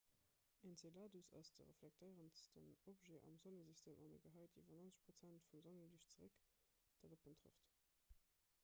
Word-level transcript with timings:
enceladus 0.67 1.27
ass 1.39 1.51
de 1.57 1.63
reflektéierendsten 1.67 2.71
objet 2.93 3.25
am 3.27 3.37
sonnesystem 3.43 4.01
an 4.07 4.17
e 4.17 4.19
gehäit 4.25 4.57
iwwer 4.63 4.73
90 4.87 5.05
prozent 5.05 5.47
vum 5.53 5.63
sonneliicht 5.69 6.17
zeréck 6.19 6.43
dat 7.05 7.17
op 7.21 7.31
en 7.33 7.41
trëfft 7.45 7.71